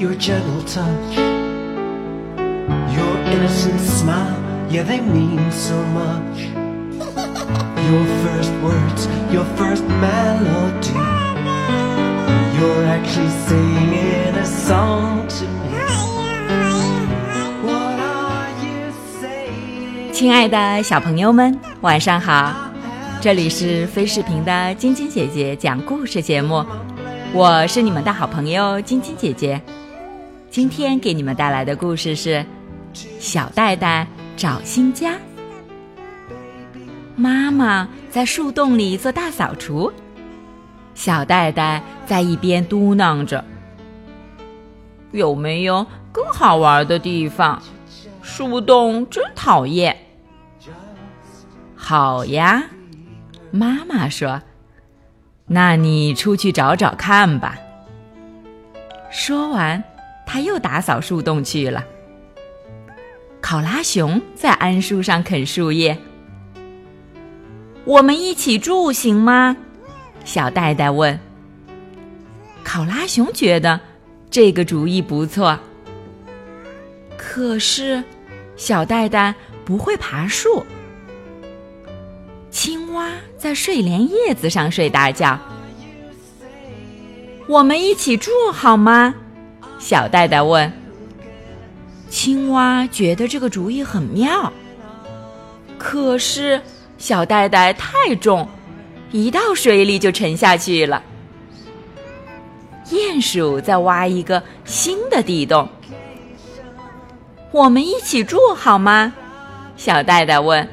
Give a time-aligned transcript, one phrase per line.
[0.00, 1.16] touch.
[2.96, 4.34] Your innocent smile,
[4.70, 6.40] yeah, they mean so much.
[7.84, 10.94] Your first words, your first melody.
[12.56, 15.78] You're actually singing a song to me.
[17.62, 20.12] What are you saying?
[20.12, 22.54] 亲爱的小朋友们，晚上好！
[23.20, 26.64] 这里是飞视频的晶晶姐姐讲故事节目，
[27.34, 29.60] 我是你们的好朋友晶晶姐姐。
[30.50, 32.44] 今天给你们带来的故事是
[33.20, 34.04] 《小戴戴
[34.36, 35.12] 找新家》。
[37.14, 39.92] 妈妈在树洞里做大扫除，
[40.92, 43.44] 小戴戴在一边嘟囔着
[45.12, 47.62] ：“有没有更好玩的地方？
[48.20, 49.96] 树洞真讨厌。”
[51.76, 52.64] 好呀，
[53.52, 54.42] 妈妈说
[55.46, 57.56] ：“那你出去找找看吧。”
[59.12, 59.82] 说完，
[60.32, 61.84] 他又打扫树洞去了。
[63.40, 65.98] 考拉熊在桉树上啃树叶。
[67.84, 69.56] 我们一起住行吗？
[70.24, 71.18] 小戴戴问。
[72.62, 73.80] 考拉熊觉得
[74.30, 75.58] 这个主意不错，
[77.16, 78.04] 可是
[78.56, 80.64] 小戴戴不会爬树。
[82.52, 85.36] 青蛙在睡莲叶子上睡大觉。
[87.48, 89.12] 我们一起住好吗？
[89.80, 90.72] 小戴戴问。
[92.08, 94.52] 青蛙觉得这个主意很妙，
[95.78, 96.60] 可是
[96.98, 98.46] 小袋袋太重，
[99.10, 101.02] 一到水里就沉下去了。
[102.86, 105.68] 鼹鼠在挖一个新的地洞。
[107.52, 109.12] 我们一起住好吗？
[109.76, 110.68] 小戴戴问。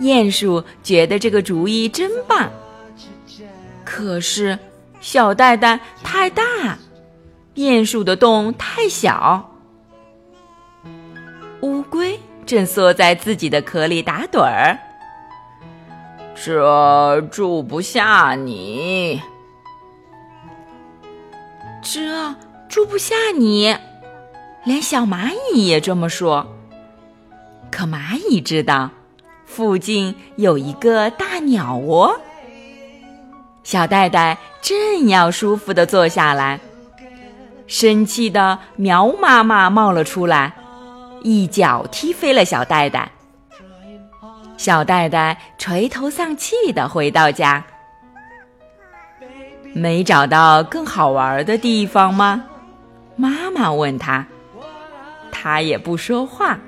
[0.00, 2.50] 鼹鼠觉得这个主意真棒，
[3.84, 4.58] 可是
[5.00, 6.76] 小袋袋太大，
[7.56, 9.50] 鼹鼠的洞太小。
[11.62, 14.78] 乌龟正缩在自己的壳里打盹儿，
[16.34, 19.20] 这住不下你，
[21.82, 22.34] 这
[22.68, 23.74] 住不下你，
[24.64, 26.46] 连小蚂蚁也这么说。
[27.70, 28.90] 可蚂蚁知道。
[29.46, 32.20] 附近有一个大鸟窝，
[33.62, 36.60] 小袋袋正要舒服的坐下来，
[37.66, 40.52] 生气的苗妈妈冒了出来，
[41.22, 43.10] 一脚踢飞了小袋袋。
[44.56, 47.62] 小袋袋垂头丧气的回到家，
[49.74, 52.44] 没找到更好玩的地方吗？
[53.16, 54.26] 妈妈问他，
[55.30, 56.58] 他也不说话。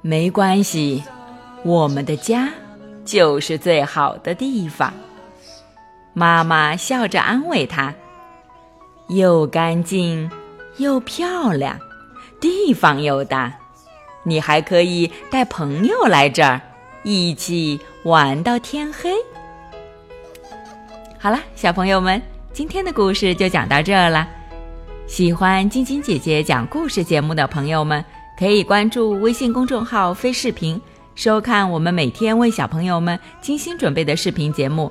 [0.00, 1.02] 没关系，
[1.64, 2.48] 我们的家
[3.04, 4.92] 就是最好的地方。
[6.12, 7.92] 妈妈笑着安慰他
[9.08, 10.30] ：“又干净
[10.78, 11.78] 又漂亮，
[12.40, 13.52] 地方又大，
[14.22, 16.60] 你还可以带朋友来这儿，
[17.02, 19.12] 一起玩到天黑。”
[21.18, 22.20] 好了，小朋友们，
[22.52, 24.28] 今天的故事就讲到这儿了。
[25.06, 28.04] 喜欢晶晶姐姐讲故事节目的朋友们。
[28.36, 30.80] 可以关注微信公众号“飞视频”，
[31.14, 34.90] 收看我们每天为小朋友们精心准备的视频节目。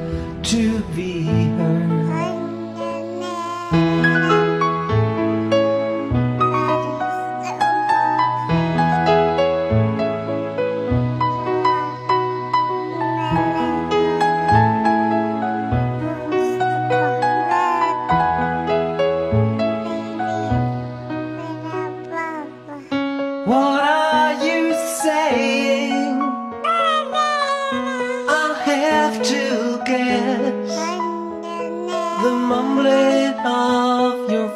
[0.51, 1.91] to be heard.
[23.47, 24.00] What are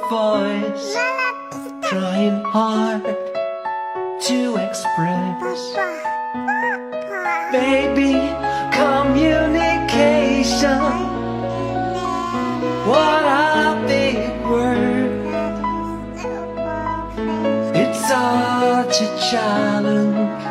[0.09, 0.95] voice,
[1.89, 3.03] trying hard
[4.21, 5.73] to express.
[7.51, 8.13] Baby,
[8.71, 10.79] communication.
[12.85, 15.11] What a big word.
[17.75, 20.43] It's such a challenge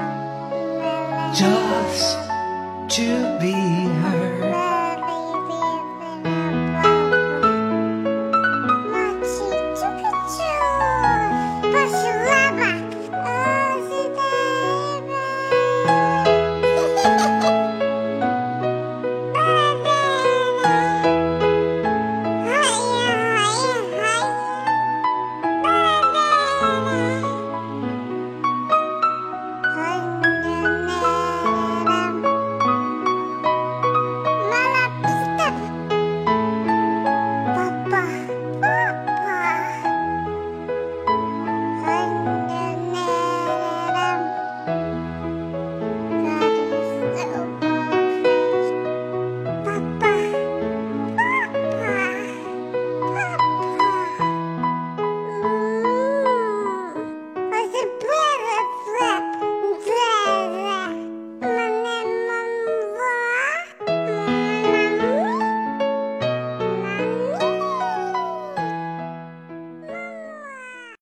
[1.39, 2.19] just
[2.97, 4.44] to be heard.